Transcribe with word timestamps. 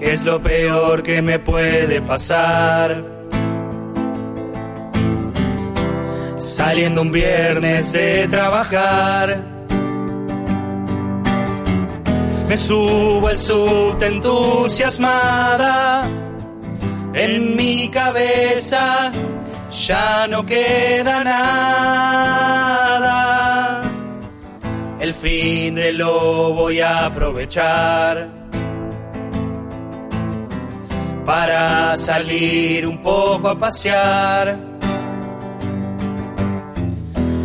¿Qué 0.00 0.14
es 0.14 0.24
lo 0.24 0.40
peor 0.40 1.02
que 1.02 1.20
me 1.20 1.38
puede 1.38 2.00
pasar? 2.00 3.04
Saliendo 6.38 7.02
un 7.02 7.12
viernes 7.12 7.92
de 7.92 8.26
trabajar. 8.28 9.44
Me 12.48 12.56
subo 12.56 13.28
al 13.28 13.36
subte 13.36 14.06
entusiasmada. 14.06 16.08
En 17.12 17.54
mi 17.54 17.90
cabeza 17.90 19.12
ya 19.86 20.26
no 20.28 20.46
queda 20.46 21.22
nada. 21.22 22.62
El 24.98 25.12
fin 25.12 25.74
de 25.74 25.92
lo 25.92 26.54
voy 26.54 26.80
a 26.80 27.04
aprovechar 27.04 28.39
para 31.30 31.96
salir 31.96 32.84
un 32.84 32.98
poco 32.98 33.50
a 33.50 33.56
pasear. 33.56 34.58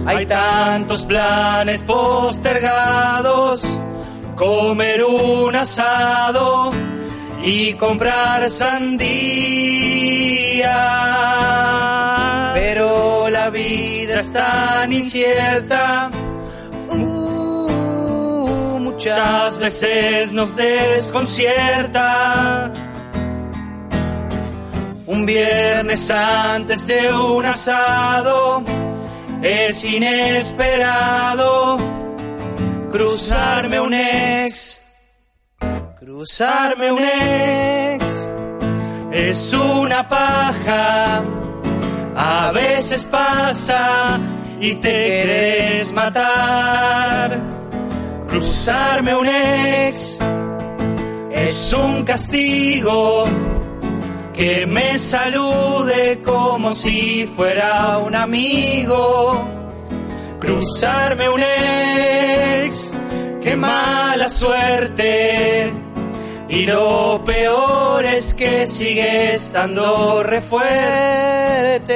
Hay 0.07 0.25
tantos 0.25 1.05
planes 1.05 1.83
postergados, 1.83 3.79
comer 4.35 5.03
un 5.03 5.55
asado 5.55 6.71
y 7.43 7.73
comprar 7.73 8.49
sandía. 8.49 9.03
Pero 12.55 13.29
la 13.29 13.51
vida 13.51 14.15
es 14.15 14.33
tan 14.33 14.93
incierta, 14.93 16.09
uh, 16.89 18.79
muchas 18.79 19.59
veces 19.59 20.33
nos 20.33 20.55
desconcierta. 20.55 22.84
Un 25.07 25.25
viernes 25.25 26.09
antes 26.09 26.87
de 26.87 27.13
un 27.13 27.45
asado 27.45 28.63
es 29.43 29.83
inesperado 29.83 31.77
cruzarme 32.91 33.79
un 33.79 33.93
ex, 33.93 34.81
cruzarme 35.99 36.91
un 36.91 37.03
ex. 37.03 38.27
Es 39.11 39.53
una 39.53 40.09
paja, 40.09 41.21
a 42.15 42.51
veces 42.51 43.05
pasa 43.05 44.19
y 44.59 44.75
te 44.75 44.89
quieres 44.89 45.91
matar. 45.91 47.39
Cruzarme 48.27 49.15
un 49.15 49.27
ex 49.27 50.17
es 51.31 51.73
un 51.73 52.03
castigo 52.03 53.25
que 54.35 54.65
me 54.67 54.99
salude 54.99 56.21
como 56.23 56.73
si 56.73 57.25
fuera 57.25 57.99
un 57.99 58.15
amigo. 58.15 59.47
Cruzarme 60.39 61.29
un 61.29 61.41
ex, 61.41 62.93
qué 63.41 63.55
mala 63.55 64.29
suerte. 64.29 65.71
Y 66.49 66.65
lo 66.65 67.23
peor 67.25 68.05
es 68.05 68.35
que 68.35 68.67
sigue 68.67 69.35
estando 69.35 70.21
re 70.23 70.41
fuerte. 70.41 71.95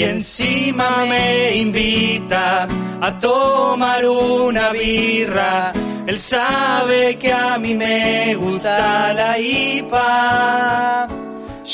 Y 0.00 0.04
encima 0.04 1.04
me 1.04 1.56
invita 1.56 2.66
a 3.00 3.18
tomar 3.18 4.00
una 4.06 4.70
birra 4.70 5.72
él 6.10 6.18
sabe 6.18 7.16
que 7.18 7.32
a 7.32 7.56
mí 7.56 7.72
me 7.74 8.34
gusta 8.34 9.12
la 9.12 9.38
IPA. 9.38 11.08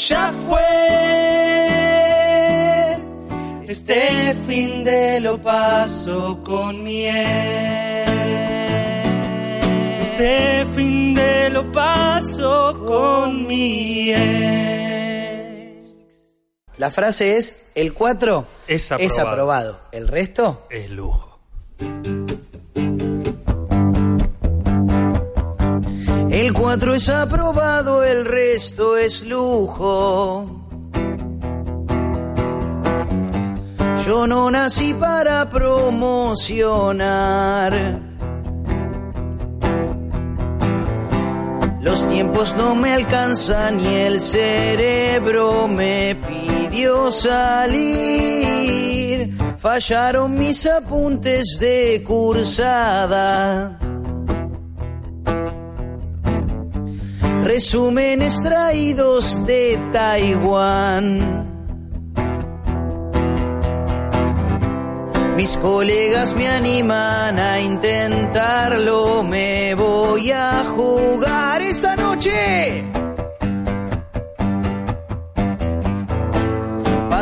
Ya 0.08 0.32
fue. 0.46 0.60
Este 3.66 4.34
fin 4.46 4.84
de 4.84 5.20
lo 5.20 5.40
paso 5.40 6.38
con 6.44 6.84
miel. 6.84 7.14
Este 10.02 10.66
fin 10.74 11.14
de 11.14 11.48
lo 11.48 11.72
paso 11.72 12.78
con 12.86 13.46
mi 13.46 14.12
La 16.78 16.90
frase 16.90 17.36
es, 17.38 17.68
el 17.74 17.94
4 17.94 18.46
es 18.68 18.92
aprobado. 18.92 19.06
es 19.06 19.18
aprobado. 19.18 19.80
¿El 19.92 20.08
resto? 20.08 20.66
Es 20.68 20.90
lujo. 20.90 21.38
El 26.30 26.52
4 26.52 26.94
es 26.94 27.08
aprobado, 27.08 28.04
el 28.04 28.26
resto 28.26 28.98
es 28.98 29.24
lujo. 29.24 30.50
Yo 34.04 34.26
no 34.26 34.50
nací 34.50 34.92
para 34.92 35.48
promocionar. 35.48 38.02
Los 41.80 42.06
tiempos 42.08 42.54
no 42.56 42.74
me 42.74 42.92
alcanzan 42.92 43.80
y 43.80 43.94
el 43.94 44.20
cerebro 44.20 45.66
me 45.68 46.16
pidió 46.76 47.10
salir. 47.10 48.66
Fallaron 49.58 50.38
mis 50.38 50.66
apuntes 50.66 51.58
de 51.58 52.04
cursada. 52.06 53.78
resúmenes 57.44 58.42
traídos 58.42 59.46
de 59.46 59.78
Taiwán. 59.92 61.46
Mis 65.36 65.56
colegas 65.58 66.34
me 66.34 66.48
animan 66.48 67.38
a 67.38 67.60
intentarlo, 67.60 69.22
me 69.22 69.76
voy 69.76 70.32
a 70.32 70.64
jugar 70.76 71.62
esta 71.62 71.94
noche. 71.94 72.95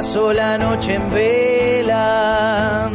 Paso 0.05 0.35
la 0.35 0.59
noche 0.59 0.97
en 0.97 1.11
vela, 1.11 2.91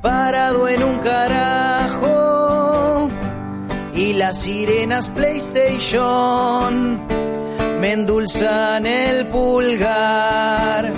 parado 0.00 0.66
en 0.66 0.82
un 0.82 0.96
carajo 0.96 3.10
y 3.94 4.14
las 4.14 4.40
sirenas 4.40 5.10
PlayStation 5.10 6.98
me 7.80 7.92
endulzan 7.92 8.86
el 8.86 9.26
pulgar. 9.26 10.90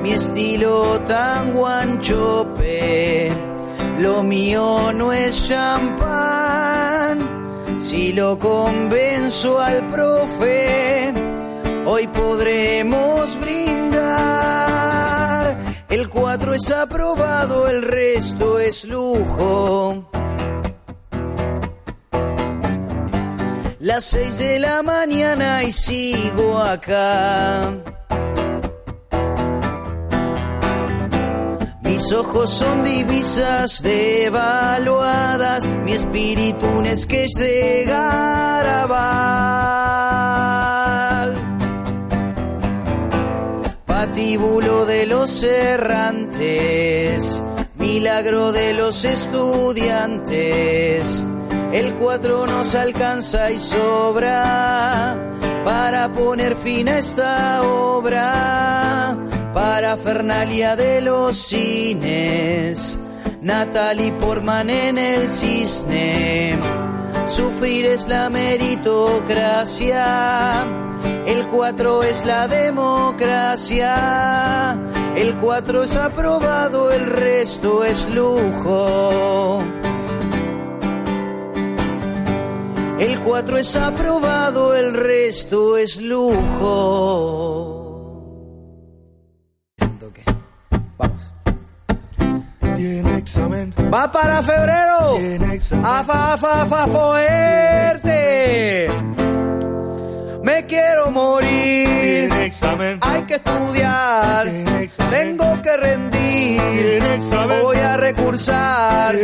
Mi 0.00 0.12
estilo 0.12 1.00
tan 1.08 1.54
guanchope, 1.54 3.32
lo 3.98 4.22
mío 4.22 4.92
no 4.92 5.12
es 5.12 5.48
champán. 5.48 7.18
Si 7.80 8.12
lo 8.12 8.38
convenzo 8.38 9.58
al 9.58 9.88
profe, 9.88 11.12
hoy 11.84 12.06
podremos 12.06 13.36
brindar. 13.40 13.91
El 16.14 16.20
4 16.20 16.54
es 16.54 16.70
aprobado, 16.70 17.66
el 17.68 17.80
resto 17.80 18.58
es 18.58 18.84
lujo. 18.84 20.10
Las 23.80 24.04
seis 24.04 24.36
de 24.36 24.58
la 24.60 24.82
mañana 24.82 25.62
y 25.62 25.72
sigo 25.72 26.58
acá. 26.58 27.72
Mis 31.80 32.12
ojos 32.12 32.50
son 32.50 32.84
divisas 32.84 33.82
devaluadas, 33.82 35.66
mi 35.66 35.92
espíritu 35.92 36.66
un 36.66 36.94
sketch 36.94 37.32
de 37.38 37.84
Garabal. 37.86 39.32
Patíbulo 44.12 44.84
de 44.84 45.06
los 45.06 45.42
errantes, 45.42 47.42
milagro 47.78 48.52
de 48.52 48.74
los 48.74 49.06
estudiantes. 49.06 51.24
El 51.72 51.94
cuatro 51.94 52.46
nos 52.46 52.74
alcanza 52.74 53.50
y 53.50 53.58
sobra 53.58 55.16
para 55.64 56.12
poner 56.12 56.56
fin 56.56 56.90
a 56.90 56.98
esta 56.98 57.62
obra. 57.62 59.16
Para 59.54 59.96
Fernalia 59.96 60.76
de 60.76 61.00
los 61.00 61.34
cines, 61.34 62.98
Natalie 63.40 64.12
Portman 64.12 64.68
en 64.68 64.98
el 64.98 65.30
cisne. 65.30 66.58
Sufrir 67.34 67.86
es 67.86 68.06
la 68.08 68.28
meritocracia, 68.28 70.66
el 71.24 71.48
4 71.48 72.02
es 72.02 72.26
la 72.26 72.46
democracia, 72.46 74.78
el 75.16 75.34
4 75.36 75.84
es 75.84 75.96
aprobado, 75.96 76.90
el 76.90 77.06
resto 77.06 77.84
es 77.84 78.10
lujo. 78.10 79.62
El 82.98 83.18
4 83.20 83.56
es 83.56 83.76
aprobado, 83.76 84.74
el 84.74 84.92
resto 84.92 85.78
es 85.78 86.02
lujo. 86.02 87.81
Va 93.92 94.10
para 94.10 94.42
febrero. 94.42 95.18
Afa, 95.84 96.32
afa, 96.34 96.62
afa, 96.62 96.86
fuerte. 96.86 98.12
Me 100.42 100.66
quiero 100.66 101.10
morir. 101.10 102.32
Hay 103.00 103.22
que 103.22 103.34
estudiar. 103.34 104.46
Tengo 105.10 105.62
que 105.62 105.76
rendir. 105.76 107.02
Voy 107.62 107.76
a 107.76 107.96
recursar. 107.96 109.14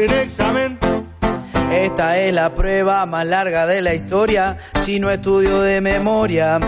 Esta 1.70 2.18
es 2.18 2.32
la 2.32 2.54
prueba 2.54 3.04
más 3.06 3.26
larga 3.26 3.66
de 3.66 3.82
la 3.82 3.94
historia. 3.94 4.56
Si 4.80 4.98
no 5.00 5.10
estudio 5.10 5.60
de 5.60 5.80
memoria, 5.80 6.58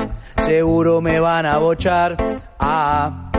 seguro 0.44 1.00
me 1.00 1.20
van 1.20 1.46
a 1.46 1.58
bochar. 1.58 2.16
Ah, 2.58 3.29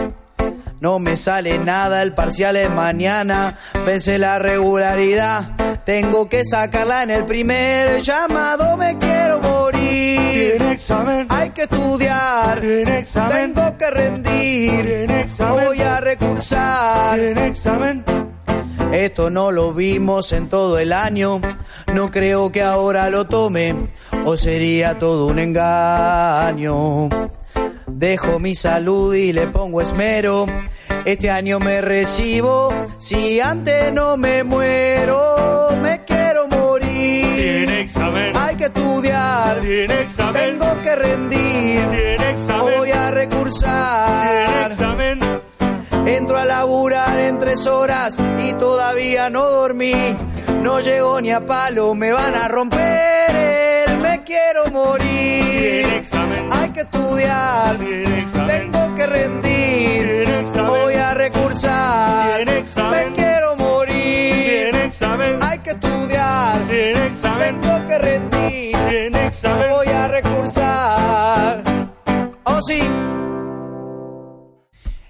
no 0.81 0.97
me 0.97 1.15
sale 1.15 1.59
nada, 1.59 2.01
el 2.01 2.13
parcial 2.13 2.55
es 2.55 2.67
mañana. 2.71 3.55
Vence 3.85 4.17
la 4.17 4.39
regularidad. 4.39 5.43
Tengo 5.85 6.27
que 6.27 6.43
sacarla 6.43 7.03
en 7.03 7.11
el 7.11 7.25
primer 7.25 8.01
llamado. 8.01 8.75
Me 8.77 8.97
quiero 8.97 9.39
morir. 9.39 10.57
Tiene 10.57 10.71
examen. 10.71 11.27
Hay 11.29 11.51
que 11.51 11.61
estudiar. 11.61 12.59
Tiene 12.59 12.97
examen. 12.97 13.53
Tengo 13.53 13.77
que 13.77 13.91
rendir. 13.91 14.85
Tiene 14.85 15.21
examen. 15.21 15.65
Voy 15.65 15.81
a 15.81 15.99
recursar. 15.99 17.19
Tiene 17.19 17.45
examen. 17.45 18.03
Esto 18.91 19.29
no 19.29 19.51
lo 19.51 19.75
vimos 19.75 20.33
en 20.33 20.49
todo 20.49 20.79
el 20.79 20.93
año. 20.93 21.41
No 21.93 22.09
creo 22.09 22.51
que 22.51 22.63
ahora 22.63 23.11
lo 23.11 23.27
tome. 23.27 23.75
O 24.25 24.35
sería 24.35 24.97
todo 24.97 25.27
un 25.27 25.37
engaño. 25.37 27.07
Dejo 28.01 28.39
mi 28.39 28.55
salud 28.55 29.13
y 29.13 29.31
le 29.31 29.45
pongo 29.45 29.79
esmero. 29.79 30.47
Este 31.05 31.29
año 31.29 31.59
me 31.59 31.81
recibo. 31.81 32.73
Si 32.97 33.39
antes 33.39 33.93
no 33.93 34.17
me 34.17 34.43
muero, 34.43 35.69
me 35.83 36.03
quiero 36.03 36.47
morir. 36.47 37.27
Tiene 37.35 37.81
examen. 37.81 38.35
Hay 38.35 38.55
que 38.55 38.63
estudiar. 38.65 39.61
Tiene 39.61 40.01
examen. 40.01 40.57
Tengo 40.59 40.81
que 40.81 40.95
rendir. 40.95 41.89
Tiene 41.91 42.31
examen. 42.31 42.73
Voy 42.75 42.89
a 42.89 42.93
Tiene 42.93 43.11
recursar. 43.11 44.71
examen. 44.71 45.19
Entro 46.07 46.39
a 46.39 46.45
laburar 46.45 47.19
en 47.19 47.37
tres 47.37 47.67
horas 47.67 48.17
y 48.43 48.53
todavía 48.53 49.29
no 49.29 49.43
dormí. 49.43 49.93
No 50.63 50.79
llego 50.79 51.21
ni 51.21 51.29
a 51.31 51.45
palo, 51.45 51.93
me 51.93 52.11
van 52.11 52.33
a 52.33 52.47
romper 52.47 53.35
el 53.35 53.97
me 53.99 54.23
quiero 54.23 54.63
Tiene 54.63 54.75
morir. 54.79 55.85
examen. 55.97 56.20
Que 56.81 56.97
estudiar, 56.97 57.77
tengo 57.77 58.95
que 58.95 59.05
rendir. 59.05 60.27
Voy 60.65 60.95
a 60.95 61.13
recursar, 61.13 62.43
me 62.43 63.13
quiero 63.13 63.55
morir. 63.55 64.91
Hay 65.41 65.59
que 65.59 65.69
estudiar, 65.71 66.67
tengo 66.67 67.85
que 67.85 67.97
rendir. 67.99 68.75
Voy 69.69 69.87
a 69.89 70.07
recursar. 70.07 71.63
Oh 72.45 72.59
sí. 72.63 72.81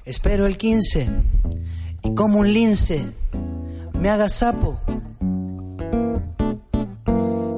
Espero 0.04 0.46
el 0.48 0.58
15 0.58 1.08
y 2.04 2.16
como 2.16 2.40
un 2.40 2.52
lince 2.52 3.06
me 3.94 4.10
haga 4.10 4.28
sapo. 4.28 4.78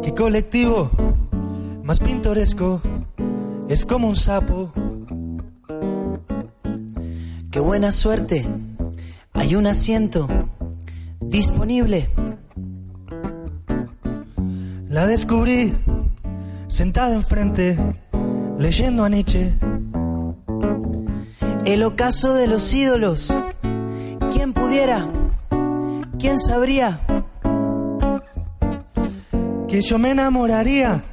Qué 0.03 0.13
colectivo 0.13 0.91
más 1.83 1.99
pintoresco. 1.99 2.79
Es 3.69 3.85
como 3.85 4.09
un 4.09 4.15
sapo. 4.15 4.71
Qué 7.49 7.59
buena 7.59 7.91
suerte. 7.91 8.45
Hay 9.33 9.55
un 9.55 9.67
asiento 9.67 10.27
disponible. 11.21 12.09
La 14.89 15.07
descubrí 15.07 15.73
sentada 16.67 17.15
enfrente, 17.15 17.77
leyendo 18.59 19.05
a 19.05 19.09
Nietzsche. 19.09 19.53
El 21.65 21.83
ocaso 21.83 22.33
de 22.33 22.47
los 22.47 22.73
ídolos. 22.73 23.35
¿Quién 24.31 24.53
pudiera? 24.53 25.07
¿Quién 26.19 26.37
sabría? 26.37 26.99
Que 29.67 29.81
yo 29.81 29.97
me 29.97 30.11
enamoraría 30.11 31.03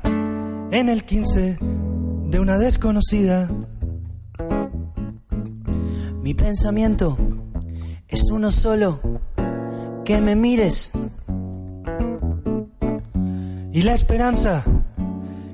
en 0.73 0.88
el 0.88 1.05
15 1.05 1.69
de 2.30 2.38
una 2.38 2.58
desconocida. 2.58 3.50
Mi 6.22 6.34
pensamiento 6.34 7.18
es 8.06 8.30
uno 8.30 8.52
solo. 8.52 9.00
Que 10.04 10.20
me 10.20 10.36
mires. 10.36 10.92
Y 13.72 13.82
la 13.82 13.94
esperanza 13.94 14.64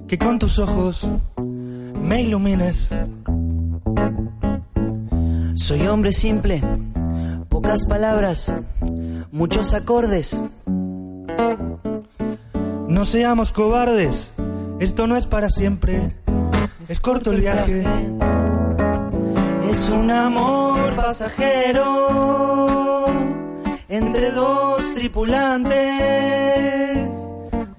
que 0.07 0.19
con 0.19 0.39
tus 0.39 0.59
ojos 0.59 1.09
me 2.03 2.23
ilumines. 2.23 2.91
Soy 5.57 5.87
hombre 5.87 6.13
simple, 6.13 6.63
pocas 7.49 7.87
palabras, 7.87 8.55
muchos 9.33 9.73
acordes. 9.75 10.43
No 12.89 13.05
seamos 13.05 13.53
cobardes, 13.53 14.31
esto 14.79 15.07
no 15.07 15.17
es 15.17 15.27
para 15.27 15.51
siempre. 15.51 16.15
Es 16.89 17.01
corto 17.01 17.33
el 17.33 17.41
viaje. 17.41 17.83
Es 19.69 19.89
un 19.89 20.09
amor 20.11 20.95
pasajero 20.95 21.87
entre 23.89 24.31
dos 24.31 24.95
tripulantes, 24.95 25.75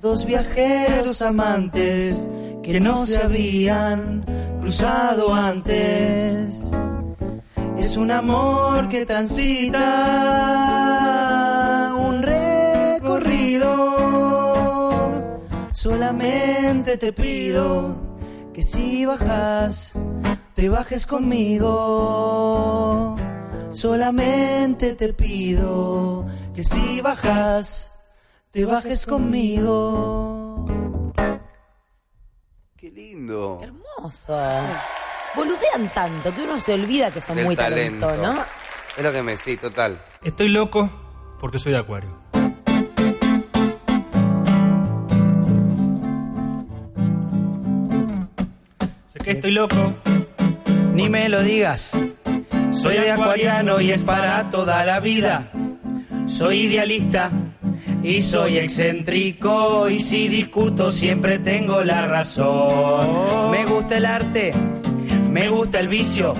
dos 0.01 0.25
viajeros 0.25 1.21
amantes 1.21 2.21
que 2.61 2.81
no 2.81 3.05
se 3.05 3.21
habían 3.23 4.25
cruzado 4.59 5.33
antes. 5.33 6.69
Es 7.77 7.95
un 7.95 8.11
amor 8.11 8.89
que 8.89 9.05
transita 9.05 9.83
un 11.97 12.21
recorrido. 12.21 13.77
Solamente 15.71 16.97
te 16.97 17.13
pido 17.13 18.06
que 18.57 18.63
si 18.63 19.05
bajas, 19.05 19.93
te 20.55 20.67
bajes 20.67 21.05
conmigo. 21.05 21.75
Solamente 23.69 24.93
te 24.95 25.13
pido 25.13 26.25
que 26.55 26.63
si 26.63 26.99
bajas, 27.01 27.91
te 28.49 28.65
bajes 28.65 29.05
conmigo. 29.05 30.65
Qué 32.75 32.89
lindo. 32.89 33.59
Hermoso. 33.61 34.35
Boludean 35.35 35.93
tanto 35.93 36.33
que 36.33 36.41
uno 36.41 36.59
se 36.59 36.73
olvida 36.73 37.11
que 37.11 37.21
son 37.21 37.35
Del 37.35 37.45
muy 37.45 37.55
talento. 37.55 38.07
talentos, 38.07 38.35
¿no? 38.37 38.43
Es 38.97 39.03
lo 39.03 39.11
que 39.11 39.21
me 39.21 39.37
sí, 39.37 39.55
total. 39.57 40.01
Estoy 40.23 40.49
loco 40.49 40.89
porque 41.39 41.59
soy 41.59 41.73
de 41.73 41.77
acuario. 41.77 42.26
Que 49.27 49.33
estoy 49.33 49.51
loco. 49.51 49.93
Ni 50.93 51.09
me 51.09 51.27
lo 51.27 51.43
digas. 51.43 51.91
Soy 52.71 52.95
de 52.95 53.11
acuariano 53.11 53.81
y 53.81 53.91
es 53.91 54.03
para 54.05 54.49
toda 54.49 54.85
la 54.85 55.01
vida. 55.01 55.51
Soy 56.27 56.61
idealista 56.61 57.29
y 58.03 58.21
soy 58.21 58.57
excéntrico 58.57 59.89
y 59.89 59.99
si 59.99 60.29
discuto 60.29 60.91
siempre 60.91 61.39
tengo 61.39 61.83
la 61.83 62.07
razón. 62.07 63.51
Me 63.51 63.65
gusta 63.65 63.97
el 63.97 64.05
arte, 64.05 64.53
me 65.29 65.49
gusta 65.49 65.81
el 65.81 65.89
vicio 65.89 66.33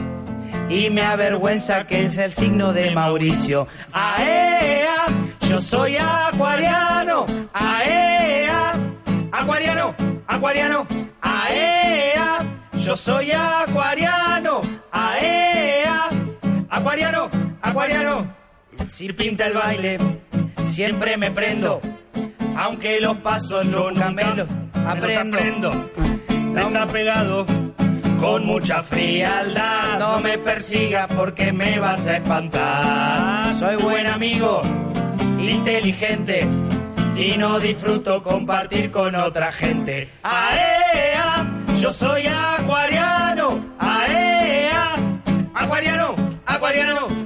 y 0.69 0.89
me 0.89 1.01
avergüenza 1.01 1.87
que 1.87 2.05
es 2.05 2.17
el 2.17 2.33
signo 2.33 2.71
de 2.71 2.91
Mauricio. 2.91 3.67
¡Aea! 3.91 5.07
Yo 5.49 5.59
soy 5.59 5.97
acuariano. 5.97 7.25
¡Aea! 7.53 8.75
Acuariano, 9.33 9.93
acuariano. 10.25 10.87
¡Aea! 11.21 12.06
Yo 12.87 12.95
soy 12.95 13.33
acuariano. 13.33 14.61
¡Aea! 14.93 16.07
Acuariano, 16.69 17.29
acuariano. 17.61 18.33
Si 18.89 19.11
pinta 19.11 19.47
el 19.47 19.55
baile, 19.55 19.97
siempre 20.63 21.17
me 21.17 21.29
prendo. 21.29 21.81
Aunque 22.55 23.01
los 23.01 23.17
pasos 23.17 23.69
yo 23.69 23.91
nunca 23.91 24.09
me 24.11 24.23
los 24.23 24.47
aprendo. 24.85 25.37
aprendo. 25.37 25.89
Desapegado. 26.55 27.45
Con 28.21 28.45
mucha 28.45 28.81
frialdad, 28.81 29.99
no 29.99 30.21
me 30.21 30.37
persigas 30.37 31.07
porque 31.07 31.51
me 31.51 31.79
vas 31.79 32.07
a 32.07 32.15
espantar. 32.15 33.53
Soy 33.55 33.75
buen 33.75 34.07
amigo, 34.07 34.61
inteligente 35.37 36.47
y 37.17 37.35
no 37.37 37.59
disfruto 37.59 38.23
compartir 38.23 38.91
con 38.91 39.13
otra 39.13 39.51
gente. 39.51 40.07
¡Area! 40.23 41.56
Yo 41.79 41.93
soy 41.93 42.25
acuariano, 42.25 43.59
aea, 43.79 44.95
acuariano, 45.53 46.15
acuariano. 46.45 47.16